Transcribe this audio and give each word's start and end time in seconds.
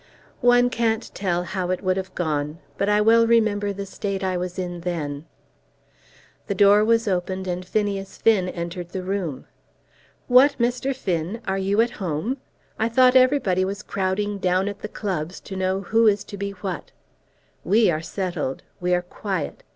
"One 0.39 0.71
can't 0.71 1.13
tell 1.13 1.43
how 1.43 1.69
it 1.69 1.83
would 1.83 1.95
have 1.95 2.15
gone, 2.15 2.57
but 2.75 2.89
I 2.89 3.01
well 3.01 3.27
remember 3.27 3.71
the 3.71 3.85
state 3.85 4.23
I 4.23 4.35
was 4.35 4.57
in 4.57 4.79
then." 4.81 5.25
The 6.47 6.55
door 6.55 6.83
was 6.83 7.07
opened 7.07 7.45
and 7.45 7.63
Phineas 7.63 8.17
Finn 8.17 8.49
entered 8.49 8.89
the 8.89 9.03
room. 9.03 9.45
"What, 10.25 10.55
Mr. 10.57 10.95
Finn, 10.95 11.39
are 11.47 11.59
you 11.59 11.81
at 11.81 11.91
home? 12.01 12.37
I 12.79 12.89
thought 12.89 13.15
everybody 13.15 13.63
was 13.63 13.83
crowding 13.83 14.39
down 14.39 14.67
at 14.67 14.79
the 14.79 14.87
clubs, 14.89 15.39
to 15.41 15.55
know 15.55 15.81
who 15.81 16.07
is 16.07 16.23
to 16.23 16.35
be 16.35 16.49
what. 16.49 16.91
We 17.63 17.91
are 17.91 18.01
settled. 18.01 18.63
We 18.79 18.95
are 18.95 19.03
quiet. 19.03 19.61